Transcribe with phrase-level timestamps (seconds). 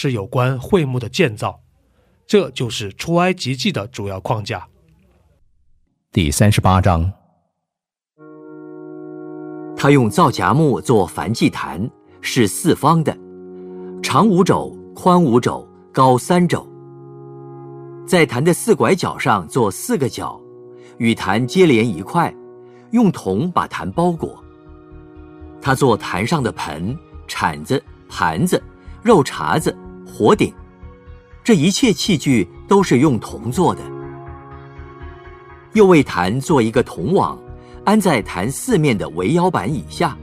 [0.00, 1.60] 是有关会幕的建造，
[2.24, 4.64] 这就是出埃及记的主要框架。
[6.12, 7.12] 第三十八章，
[9.76, 13.12] 他用皂荚木做燔祭坛，是四方的，
[14.00, 16.64] 长五肘，宽五肘，高三肘。
[18.06, 20.40] 在坛的四拐角上做四个角，
[20.98, 22.32] 与坛接连一块，
[22.92, 24.40] 用铜把坛包裹。
[25.60, 28.62] 他做坛上的盆、铲子、盘子、
[29.02, 29.76] 肉茬子。
[30.18, 30.52] 火鼎，
[31.44, 33.80] 这一切器具都是用铜做的。
[35.74, 37.38] 又为坛做一个铜网，
[37.84, 40.18] 安在坛四面的围腰板以下，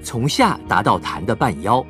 [0.00, 1.84] 从下达到坛的半腰。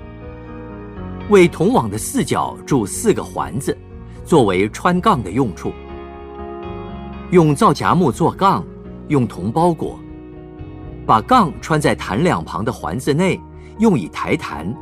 [1.29, 3.77] 为铜网的四角铸四个环子，
[4.25, 5.75] 作为穿杠的用处。
[7.33, 8.65] 用皂荚木做杠，
[9.09, 10.01] 用铜包裹，
[11.05, 13.39] 把杠穿在坛两旁的环子内，
[13.79, 14.75] 用以抬坛，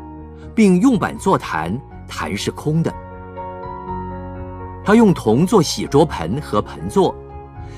[0.55, 1.77] 并用板做坛。
[2.11, 2.93] 坛是空的。
[4.85, 7.15] 他用铜做洗桌盆和盆座，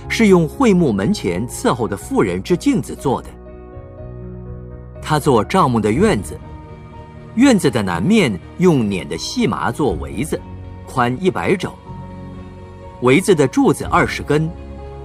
[0.08, 3.28] 是用桧木门前伺候的妇人之镜子做的。
[5.02, 6.38] 他做帐幕的院子，
[7.34, 10.40] 院子的南面用捻的细麻做围子，
[10.86, 11.72] 宽一百肘。
[13.02, 14.48] 围子的柱子二十根，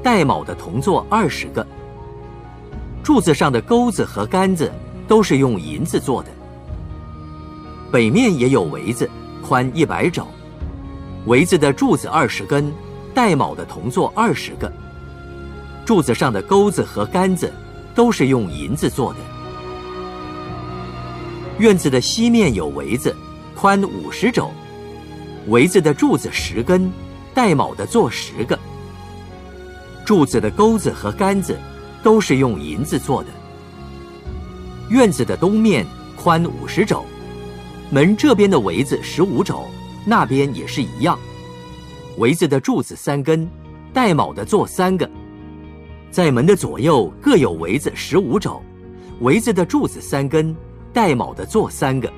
[0.03, 1.65] 带卯的铜座二十个。
[3.03, 4.71] 柱子上的钩子和杆子
[5.07, 6.29] 都是用银子做的。
[7.91, 9.09] 北面也有围子，
[9.47, 10.27] 宽一百肘，
[11.25, 12.69] 围子的柱子二十根，
[13.13, 14.69] 带卯的铜座二十个。
[15.85, 17.49] 柱子上的钩子和杆子
[17.95, 19.19] 都是用银子做的。
[21.59, 23.15] 院子的西面有围子，
[23.55, 24.51] 宽五十肘，
[25.47, 26.91] 围子的柱子十根，
[27.33, 28.59] 带卯的座十个。
[30.03, 31.57] 柱子的钩子和杆子
[32.03, 33.29] 都是用银子做的。
[34.89, 35.87] 院子的东面
[36.17, 37.05] 宽五十肘。
[37.89, 39.65] 门这边的围子十五肘，
[40.05, 41.17] 那边也是一样。
[42.17, 43.49] 围子的柱子三根，
[43.93, 45.09] 带卯的座三个，
[46.11, 48.61] 在门的左右各有围子十五肘，
[49.21, 50.53] 围子的柱子三根，
[50.91, 52.11] 带卯的座三个。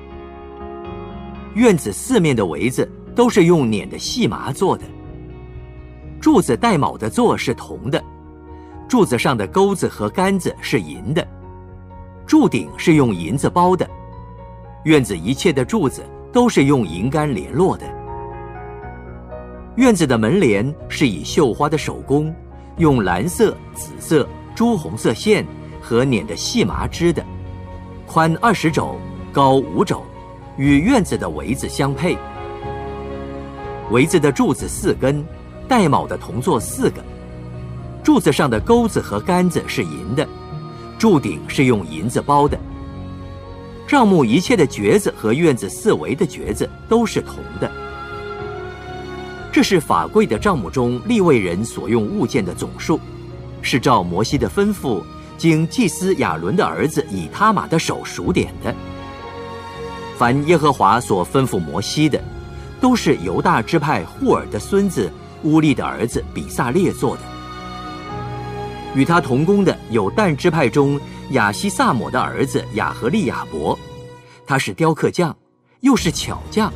[1.54, 4.84] 院子四面的围子都是用捻的细麻做的。
[6.20, 8.02] 柱子带卯的座是铜的，
[8.88, 11.24] 柱子上的钩子和杆子是银的，
[12.26, 13.88] 柱顶是用银子包的。
[14.84, 16.02] 院子一切的柱子
[16.32, 17.84] 都是用银杆联络的。
[19.76, 22.34] 院子的门帘是以绣花的手工，
[22.78, 25.46] 用蓝色、紫色、朱红色线
[25.80, 27.24] 和捻的细麻织的，
[28.06, 28.96] 宽二十肘，
[29.32, 30.02] 高五肘，
[30.56, 32.16] 与院子的围子相配。
[33.90, 35.24] 围子的柱子四根，
[35.68, 37.02] 带卯的铜座四个，
[38.02, 40.26] 柱子上的钩子和杆子是银的，
[40.98, 42.58] 柱顶是用银子包的。
[43.90, 47.68] 帐目一切的橛子和院子四围的橛子都是铜的。
[49.50, 53.00] 这是法柜的帐目中立位人所用物件的总数，
[53.62, 55.02] 是照摩西的吩咐，
[55.36, 58.72] 经祭司亚伦的儿子以他玛的手数点的。
[60.16, 62.22] 凡耶和华所吩咐摩西的，
[62.80, 65.10] 都是犹大支派户尔的孙子
[65.42, 67.22] 乌利的儿子比萨列做的。
[68.94, 71.00] 与他同工的有但支派中。
[71.30, 73.78] 亚西萨姆的儿子亚和利亚伯，
[74.44, 75.36] 他是雕刻匠，
[75.78, 76.72] 又是巧匠，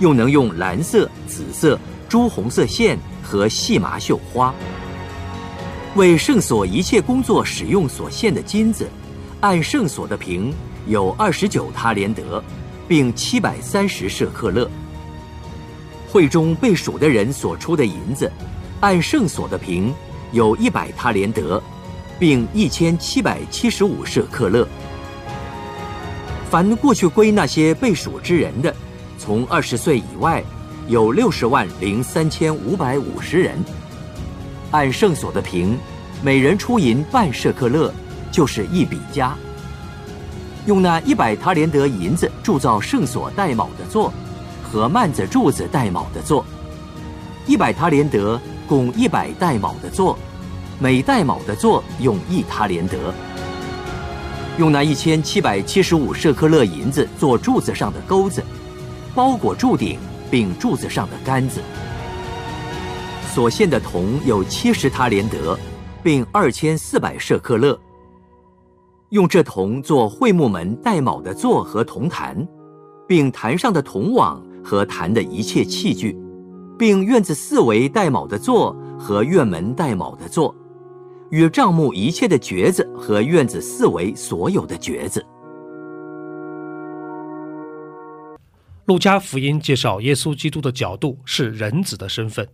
[0.00, 1.78] 又能用蓝色、紫色、
[2.08, 4.52] 朱红色线和细麻绣花。
[5.94, 8.88] 为圣所一切工作使用所献的金子，
[9.38, 10.52] 按圣所的平
[10.88, 12.42] 有二十九他连德，
[12.88, 14.68] 并七百三十舍克勒。
[16.10, 18.28] 会中被数的人所出的银子，
[18.80, 19.94] 按圣所的平
[20.32, 21.62] 有一百塔连德。
[22.22, 24.64] 并一千七百七十五舍克勒。
[26.48, 28.72] 凡过去归那些被属之人的，
[29.18, 30.40] 从二十岁以外，
[30.86, 33.58] 有六十万零三千五百五十人。
[34.70, 35.76] 按圣所的平，
[36.22, 37.92] 每人出银半舍克勒，
[38.30, 39.36] 就是一笔加。
[40.66, 44.12] 用那一百塔连德银子铸造圣所带卯的座，
[44.62, 46.44] 和幔子柱子带卯的座。
[47.48, 50.18] 一百塔连德共一百带卯的座，
[50.78, 53.12] 每带卯的座用一塔连德。
[54.58, 58.42] 用那一千七百七十五舍克勒银子做柱子上的钩子，
[59.14, 59.98] 包裹柱顶，
[60.30, 61.60] 并柱子上的杆子。
[63.34, 65.58] 所献的铜有七十塔连德，
[66.02, 67.78] 并二千四百舍克勒。
[69.08, 72.46] 用这铜做会幕门带卯的座和铜坛，
[73.08, 76.16] 并坛上的铜网和坛的一切器具，
[76.82, 80.52] 并院子四围带卯的座和院门带卯的座。
[81.30, 85.24] 与帐幕一切的橛子和院子四围所有的橛子。
[88.86, 92.48] 路加福音介绍耶稣基督的角度是人子的身份。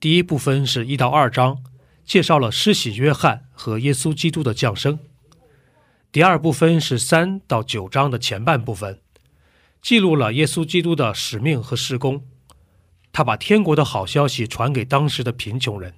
[0.00, 1.58] 第一部分是一到二章，
[2.06, 4.98] 介绍了施洗约翰和耶稣基督的降生。
[6.10, 9.00] 第二部分是三到九章的前半部分，
[9.82, 12.22] 记录了耶稣基督的使命和施工。
[13.12, 15.94] 他把天国的好消息传给当时的贫穷人。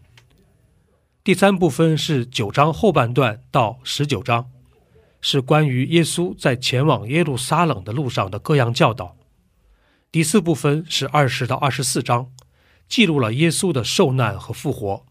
[1.22, 4.50] 第三部分是九章后半段到十九章，
[5.20, 9.16] 是关于耶稣在前往耶路撒冷的路上的各样教导。
[10.12, 12.30] 第四部分是二十到二十四章，
[12.88, 15.06] 记录了耶稣的受难和复活。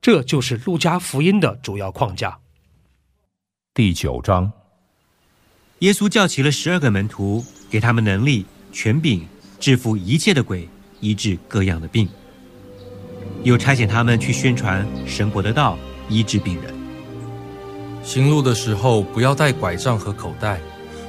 [0.00, 2.38] 这就是路加福音的主要框架。
[3.74, 4.50] 第九章，
[5.80, 9.26] 耶稣叫齐了十二个门徒，给他们能力、权柄，
[9.58, 10.66] 制服一切的鬼，
[11.00, 12.08] 医治各样的病。
[13.42, 16.74] 又差遣他们去宣传神国的道，医治病人。
[18.02, 20.60] 行路的时候，不要带拐杖和口袋，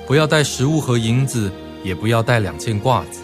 [0.08, 1.52] 不要带食物和银子，
[1.84, 3.22] 也不要带两件褂子。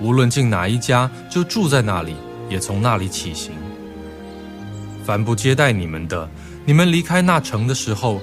[0.00, 2.14] 无论进哪一家，就住在那里，
[2.50, 3.52] 也从那里起行。
[5.04, 6.28] 凡不接待你们的，
[6.64, 8.20] 你们离开那城的时候，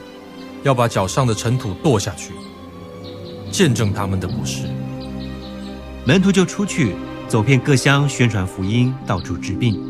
[0.64, 2.31] 要把脚上的尘土跺下去，
[3.52, 4.68] 见证他们的不是。
[6.05, 6.95] 门徒就出去。
[7.25, 9.81] 走遍各乡，宣传福音，到处治病。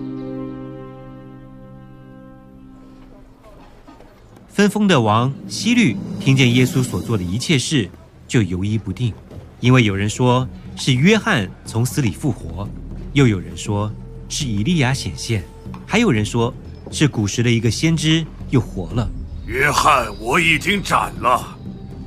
[4.47, 7.89] 分封的王希律听见耶稣所做的一切事，
[8.29, 9.11] 就犹疑不定，
[9.59, 12.65] 因为有人说是约翰从死里复活，
[13.11, 13.91] 又有人说
[14.29, 15.43] 是以利亚显现，
[15.85, 16.53] 还有人说
[16.91, 19.09] 是古时的一个先知又活了。
[19.45, 21.57] 约翰我已经斩了，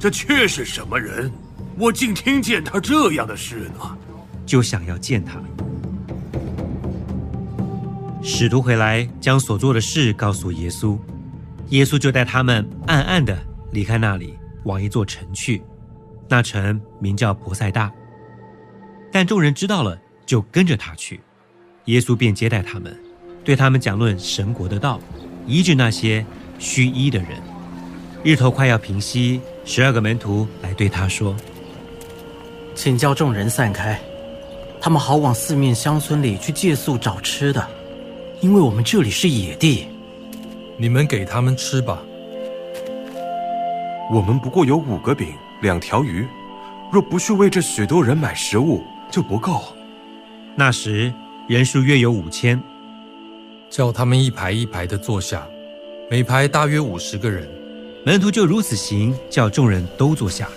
[0.00, 1.30] 这却是什么人？
[1.78, 3.98] 我竟听见他这样的事呢？
[4.46, 5.38] 就想要见他。
[8.22, 10.98] 使徒回来，将所做的事告诉耶稣，
[11.68, 13.38] 耶稣就带他们暗暗的
[13.72, 14.34] 离开那里，
[14.64, 15.62] 往一座城去。
[16.28, 17.92] 那城名叫博塞大。
[19.12, 21.20] 但众人知道了，就跟着他去。
[21.84, 22.98] 耶稣便接待他们，
[23.44, 24.98] 对他们讲论神国的道，
[25.46, 26.24] 医治那些
[26.58, 27.28] 虚医的人。
[28.24, 31.36] 日头快要平息，十二个门徒来对他说
[32.76, 33.98] ：“请叫众人散开。”
[34.80, 37.66] 他们好往四面乡村里去借宿找吃的，
[38.40, 39.88] 因为我们这里是野地。
[40.76, 42.00] 你们给他们吃吧。
[44.12, 46.24] 我们不过有五个饼，两条鱼，
[46.92, 49.64] 若不去为这许多人买食物，就不够。
[50.54, 51.12] 那时
[51.48, 52.62] 人数约有五千，
[53.70, 55.44] 叫他们一排一排的坐下，
[56.08, 57.48] 每排大约五十个人。
[58.04, 60.48] 门徒就如此行，叫众人都坐下。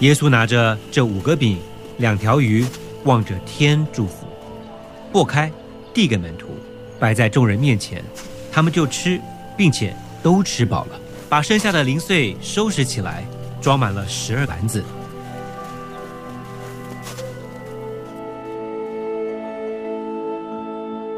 [0.00, 1.58] 耶稣拿着这五个饼，
[1.98, 2.64] 两条鱼。
[3.04, 4.26] 望着天祝福，
[5.12, 5.50] 拨开，
[5.94, 6.48] 递给门徒，
[6.98, 8.04] 摆在众人面前，
[8.52, 9.18] 他们就吃，
[9.56, 13.24] 并且都吃饱了，把剩下的零碎收拾起来，
[13.62, 14.84] 装满了十二篮子。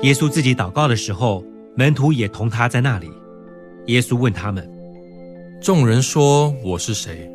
[0.02, 1.42] 耶稣自己祷告的时候，
[1.74, 3.10] 门徒也同他在那里。
[3.86, 4.70] 耶稣问他们
[5.60, 7.28] ：“众人说我是谁？”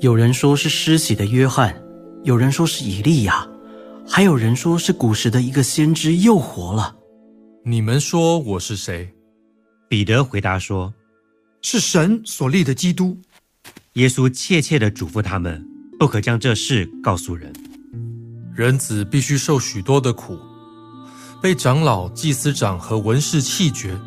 [0.00, 1.78] 有人说是施洗的约翰，
[2.24, 3.46] 有人说是以利亚。
[4.08, 6.96] 还有人说是古时的一个先知又活了。
[7.66, 9.12] 你们说我是谁？
[9.90, 10.94] 彼得回答说
[11.60, 13.18] ：“是神所立的基督。”
[13.94, 15.62] 耶稣切切地嘱咐他们，
[15.98, 17.52] 不可将这事告诉人。
[18.54, 20.38] 人子必须受许多的苦，
[21.42, 24.00] 被长老、祭司长和文士弃绝，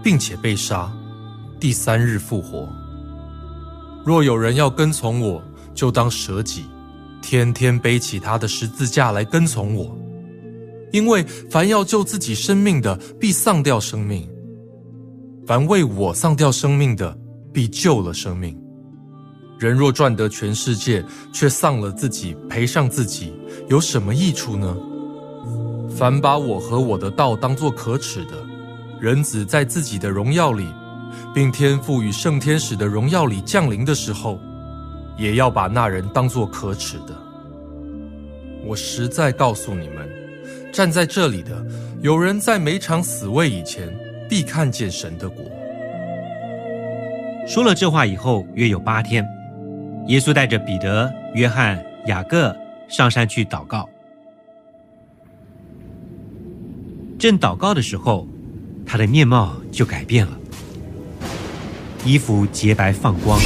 [0.00, 0.92] 并且被杀，
[1.58, 2.72] 第三日复活。
[4.04, 5.42] 若有人要跟从我，
[5.74, 6.64] 就当舍己。
[7.22, 9.94] 天天背起他的十字架来跟从我，
[10.90, 14.22] 因为凡要救自己生命的，必丧掉生命；
[15.46, 17.16] 凡为我丧掉生命的，
[17.52, 18.58] 必救了生命。
[19.58, 23.34] 人若赚得全世界，却丧了自己，赔上自己，
[23.68, 24.74] 有什么益处呢？
[25.90, 28.42] 凡把我和我的道当作可耻的，
[28.98, 30.66] 人子在自己的荣耀里，
[31.34, 34.38] 并天赋与圣天使的荣耀里降临的时候，
[35.16, 37.14] 也要把那人当作可耻的。
[38.64, 40.08] 我实在告诉你们，
[40.72, 41.64] 站在这里的
[42.02, 43.88] 有人在每场死位以前，
[44.28, 45.44] 必看见神的国。
[47.46, 49.26] 说了这话以后，约有八天，
[50.08, 52.54] 耶稣带着彼得、约翰、雅各
[52.88, 53.88] 上山去祷告。
[57.18, 58.26] 正祷告的时候，
[58.86, 60.39] 他的面貌就改变了，
[62.04, 63.38] 衣服洁白放光。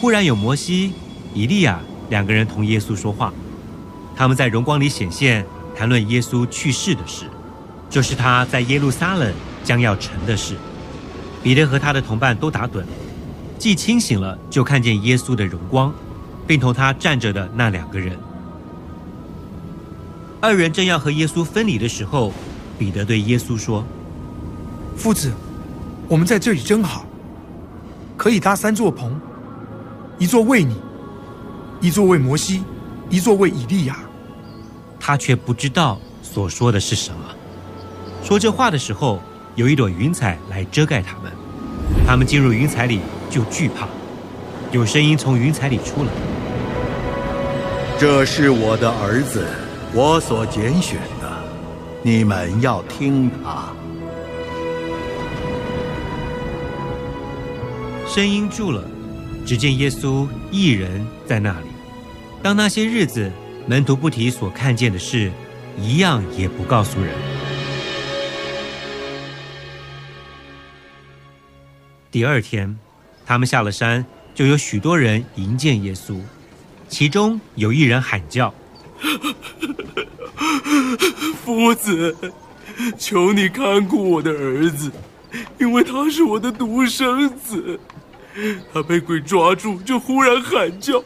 [0.00, 0.92] 忽然有摩西、
[1.34, 3.32] 以利亚两个人同耶稣说话，
[4.14, 5.44] 他们在荣光里显现，
[5.76, 7.24] 谈论耶稣去世的事，
[7.88, 9.32] 就是他在耶路撒冷
[9.64, 10.56] 将要成的事。
[11.42, 12.84] 彼得和他的同伴都打盹，
[13.58, 15.92] 既清醒了，就看见耶稣的荣光，
[16.46, 18.18] 并同他站着的那两个人。
[20.40, 22.32] 二人正要和耶稣分离的时候，
[22.78, 23.84] 彼得对耶稣说
[24.96, 25.32] ：“夫子，
[26.08, 27.04] 我们在这里真好，
[28.16, 29.20] 可以搭三座棚，
[30.18, 30.74] 一座为你，
[31.80, 32.64] 一座为摩西，
[33.10, 33.98] 一座为以利亚。”
[34.98, 37.20] 他却不知道所说的是什么。
[38.24, 39.20] 说这话的时候，
[39.54, 41.30] 有一朵云彩来遮盖他们，
[42.06, 43.86] 他们进入云彩里就惧怕。
[44.72, 46.10] 有声音从云彩里出来
[47.98, 49.46] ：“这是我的儿子。”
[49.94, 51.42] 我所拣选的，
[52.02, 53.72] 你们要听他。
[58.08, 58.82] 声音住了，
[59.44, 61.66] 只见耶稣一人在那里。
[62.42, 63.30] 当那些日子，
[63.66, 65.30] 门徒不提所看见的事，
[65.78, 67.14] 一样也不告诉人。
[72.10, 72.78] 第二天，
[73.26, 76.18] 他们下了山，就有许多人迎见耶稣，
[76.88, 78.52] 其中有一人喊叫。
[81.44, 82.16] 夫子，
[82.98, 84.90] 求你看顾我的儿子，
[85.60, 87.78] 因为他是我的独生子。
[88.72, 91.02] 他被鬼抓住，就忽然喊叫，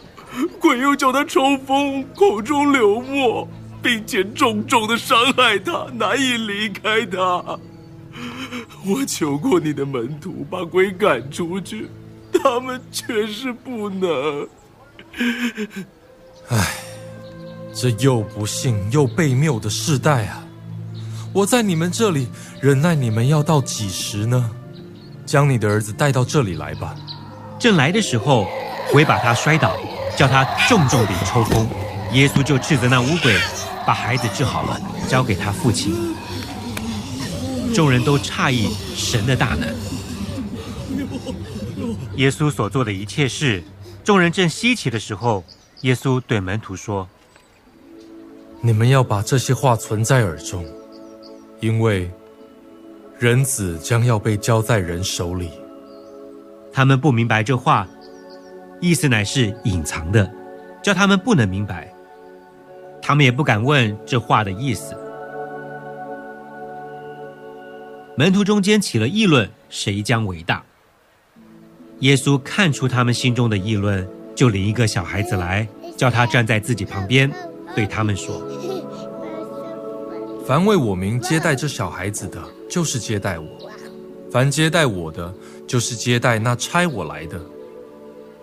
[0.60, 3.48] 鬼又叫他抽风，口中流沫，
[3.82, 7.58] 并且重重的伤害他，难以离开他。
[8.86, 11.88] 我求过你的门徒把鬼赶出去，
[12.32, 14.48] 他们却是不能。
[16.48, 16.78] 唉。
[17.74, 20.44] 这又不幸又被谬的世代啊！
[21.32, 22.28] 我在你们这里
[22.60, 24.50] 忍耐你们要到几时呢？
[25.24, 26.94] 将你的儿子带到这里来吧。
[27.62, 28.49] 正来的时候，
[28.90, 29.76] 鬼把他摔倒，
[30.16, 31.64] 叫他重重地抽风。
[32.11, 33.37] 耶稣就斥责那污鬼，
[33.87, 36.12] 把孩子治好了，交给他父亲。
[37.73, 39.73] 众人都诧异神的大能。
[42.16, 43.62] 耶稣所做的一切事，
[44.02, 45.45] 众人正稀奇的时候，
[45.83, 47.09] 耶稣对门徒说。
[48.61, 50.66] 你们要把这些话存在耳中，
[51.61, 52.11] 因为
[53.21, 55.49] 人子将要被交在人手里。
[56.72, 57.86] 他们不明白这话，
[58.80, 60.30] 意思乃是隐藏的，
[60.82, 61.92] 叫他们不能明白。
[63.02, 64.96] 他们也不敢问这话的意思。
[68.16, 70.62] 门徒中间起了议论，谁将为大？
[72.00, 77.30] 耶稣看出他们心中的议论，就领一个小孩子来，叫他站在自己旁边。
[77.74, 78.42] 对他们说
[80.46, 83.46] ：“凡为我名接待这小孩子的，就是接待我；
[84.32, 85.32] 凡接待我的，
[85.66, 87.38] 就是接待那差我来的。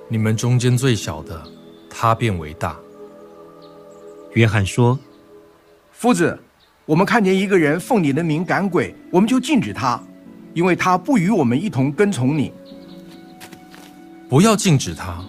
[0.07, 1.43] 你们中间最小的，
[1.89, 2.77] 他便为大。”
[4.35, 4.99] 约翰说
[5.91, 6.37] ：“夫子，
[6.85, 9.99] 我们看见一个人奉你的名赶鬼，我们就禁止他，
[10.53, 12.53] 因为他不与我们一同跟从你。
[14.29, 15.25] 不要禁止他，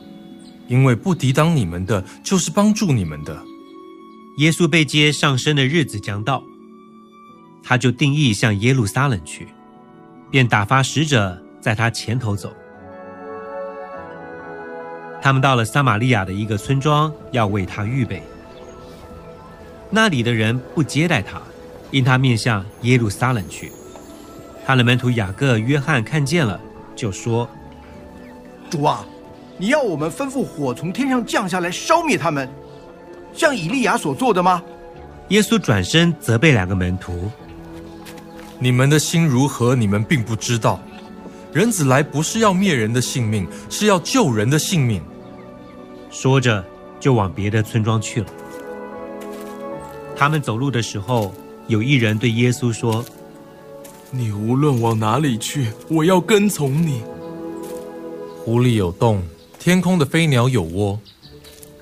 [0.68, 3.42] 因为不抵挡你们的，就是帮助你们的。”
[4.36, 6.42] 耶稣被接上升的日子将到，
[7.62, 9.48] 他就定义向耶路撒冷去，
[10.30, 12.52] 便打发使者在他前头走。
[15.20, 18.22] 他们到了撒玛利亚的一个村庄，要为他预备。
[19.90, 21.42] 那里的人不接待他，
[21.90, 23.70] 因他面向耶路撒冷去。
[24.64, 26.58] 他的门徒雅各、约翰看见了，
[26.94, 27.48] 就说
[28.70, 29.04] ：“主啊，
[29.58, 32.48] 你要我们吩咐火从天上降下来，烧灭他们。”
[33.34, 34.62] 像以利亚所做的吗？
[35.28, 37.30] 耶稣转身责备两个门徒
[38.62, 39.74] ：“你们的心如何？
[39.74, 40.78] 你们并不知道。
[41.52, 45.02] 人子来不是要灭人的性命，是要救人的性命。”
[46.12, 46.64] 说着，
[47.00, 48.26] 就往别的村庄去了。
[50.14, 51.34] 他们走路的时候，
[51.66, 53.04] 有一人对耶稣说
[54.12, 57.02] ：“你无论往哪里去，我要跟从你。”
[58.44, 59.22] 湖里有洞，
[59.58, 60.98] 天空的飞鸟有窝，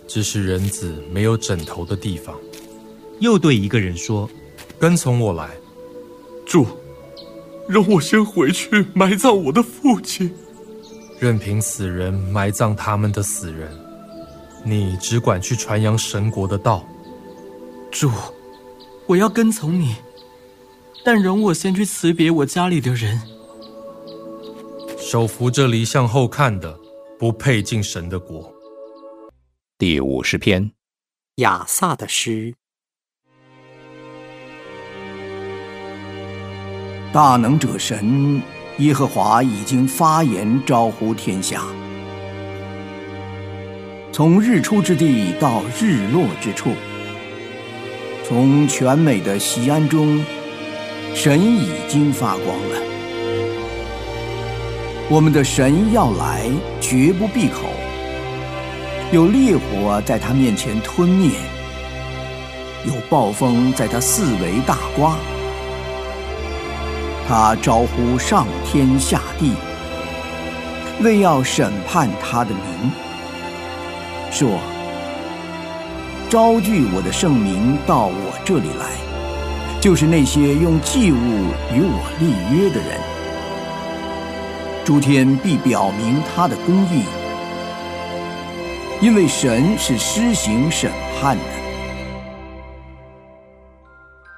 [0.07, 2.35] 只是人子没有枕头的地方。
[3.19, 4.31] 又对一个人说
[4.79, 5.51] ：“跟从我来。”
[6.49, 6.67] 主，
[7.69, 10.35] 容我先回去埋葬我的父亲。
[11.21, 13.71] 任凭死人埋葬他们的死人，
[14.65, 16.85] 你只管去传扬神国的道。
[17.93, 18.11] 主，
[19.07, 19.95] 我要跟从你，
[21.05, 23.21] 但容我先去辞别我家里的人。
[24.99, 26.77] 手扶着离向后看的。
[27.19, 28.55] 不配进神的国。
[29.77, 30.71] 第五十篇，
[31.39, 32.55] 亚萨的诗。
[37.11, 38.43] 大能者神
[38.79, 41.63] 耶和华已经发言招呼天下，
[44.13, 46.73] 从日出之地到日落之处，
[48.29, 50.23] 从全美的西安中，
[51.15, 52.77] 神已经发光了。
[55.09, 57.71] 我们的神要来，绝不闭口。
[59.13, 61.31] 有烈火在他面前吞灭，
[62.85, 65.17] 有暴风在他四围大刮。
[67.29, 69.53] 他招呼上天下地，
[71.03, 72.91] 为要审判他的名，
[74.31, 74.49] 说
[76.31, 78.87] ：“招聚我的圣名到我这里来，
[79.79, 81.17] 就是那些用祭物
[81.71, 82.99] 与我立约的人。”
[84.87, 87.05] 诸天必表明他的公义，
[89.03, 91.43] 因为神是施行审判的。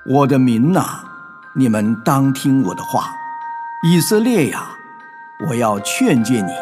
[0.07, 1.05] 我的民呐，
[1.53, 3.13] 你们当听我的话，
[3.83, 4.69] 以色列呀，
[5.49, 6.53] 我要劝诫你。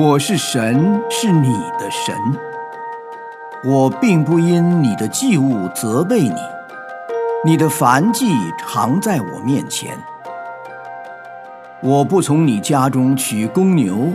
[0.00, 2.12] 我是神，是你的神。
[3.62, 6.34] 我并不因你的祭物责备你，
[7.44, 8.26] 你的凡祭
[8.58, 9.96] 常在我面前。
[11.80, 14.08] 我不从你家中取公牛，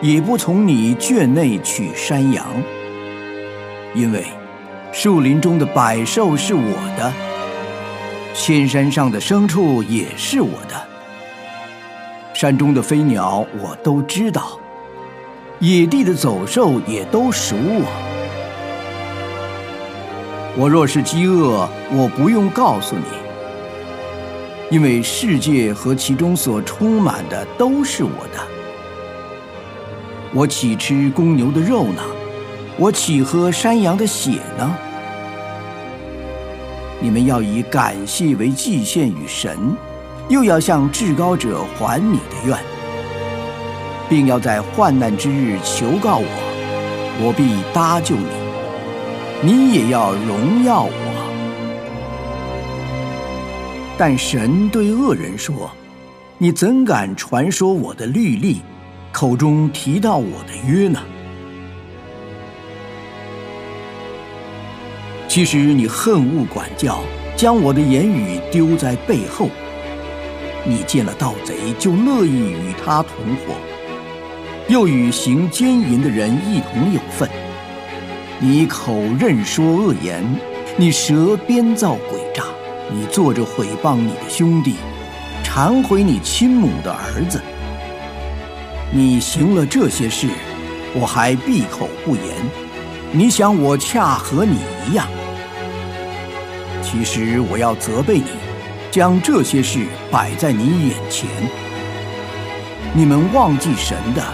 [0.00, 2.44] 也不从你圈内取山羊，
[3.94, 4.26] 因为
[4.90, 7.12] 树林中的百兽是我的，
[8.40, 10.80] 千山上的牲畜也是我的，
[12.32, 14.58] 山中的飞鸟我都知道，
[15.58, 17.84] 野地的走兽也都属我。
[20.56, 23.02] 我若是饥饿，我不用告诉你。
[24.70, 28.40] 因为世界和其中所充满的都是我的，
[30.32, 32.02] 我岂吃公牛的肉呢？
[32.78, 34.78] 我岂喝山羊的血呢？
[37.00, 39.56] 你们要以感谢为祭献与神，
[40.28, 42.58] 又要向至高者还你的愿，
[44.08, 46.26] 并要在患难之日求告我，
[47.22, 48.26] 我必搭救你，
[49.42, 50.90] 你也要荣耀我。
[53.96, 55.70] 但神对恶人说
[56.38, 58.60] ：“你怎敢传说我的律例，
[59.12, 61.00] 口中提到我的约呢？
[65.28, 67.00] 其实你恨恶管教，
[67.36, 69.48] 将我的言语丢在背后。
[70.64, 73.54] 你见了盗贼，就乐意与他同伙，
[74.68, 77.28] 又与行奸淫的人一同有份。
[78.40, 80.24] 你口认说恶言，
[80.76, 82.42] 你舌编造诡诈。”
[82.90, 84.76] 你坐着毁谤你的兄弟，
[85.44, 87.38] 忏悔你亲母的儿子。
[88.90, 90.26] 你行了这些事，
[90.94, 92.24] 我还闭口不言。
[93.12, 94.56] 你想我恰和你
[94.88, 95.06] 一样？
[96.90, 98.24] 其实我要责备你，
[98.90, 101.28] 将这些事摆在你眼前。
[102.94, 104.24] 你们忘记神的，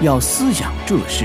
[0.00, 1.24] 要思想这事，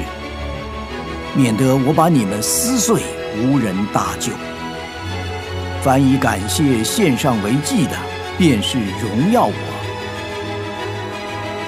[1.35, 3.03] 免得我把你们撕碎，
[3.37, 4.31] 无人搭救。
[5.83, 7.91] 凡以感谢献上为祭的，
[8.39, 9.53] 便是荣耀我；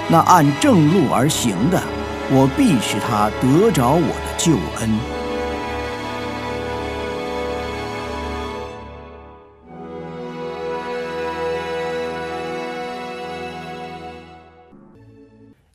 [0.08, 1.80] 那按正路而行的，
[2.28, 5.21] 我必使他得着我的救恩。